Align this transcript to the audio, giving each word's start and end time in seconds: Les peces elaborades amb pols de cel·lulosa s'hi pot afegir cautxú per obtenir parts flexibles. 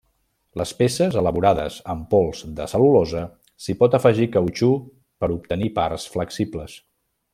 Les 0.59 0.69
peces 0.77 1.17
elaborades 1.19 1.75
amb 1.93 2.07
pols 2.13 2.41
de 2.59 2.67
cel·lulosa 2.71 3.21
s'hi 3.65 3.77
pot 3.83 3.99
afegir 3.99 4.27
cautxú 4.37 4.71
per 5.25 5.31
obtenir 5.37 5.71
parts 5.77 6.09
flexibles. 6.15 6.81